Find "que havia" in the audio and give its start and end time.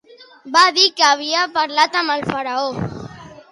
1.01-1.45